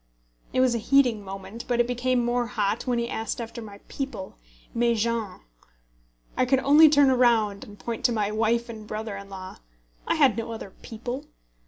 It 0.51 0.61
was 0.61 0.73
a 0.73 0.79
heating 0.79 1.23
moment, 1.23 1.65
but 1.67 1.79
it 1.79 1.85
became 1.85 2.25
more 2.25 2.47
hot 2.47 2.87
when 2.87 2.97
he 2.97 3.07
asked 3.07 3.37
me 3.37 3.43
after 3.43 3.61
my 3.61 3.77
people, 3.87 4.35
"mes 4.73 4.99
gens." 4.99 5.41
I 6.35 6.43
could 6.43 6.57
only 6.61 6.89
turn 6.89 7.11
round, 7.15 7.63
and 7.63 7.77
point 7.77 8.03
to 8.05 8.11
my 8.11 8.31
wife 8.31 8.67
and 8.67 8.87
brother 8.87 9.15
in 9.15 9.29
law. 9.29 9.57
I 10.07 10.15
had 10.15 10.37
no 10.37 10.53
other 10.53 10.71
"people." 10.81 11.25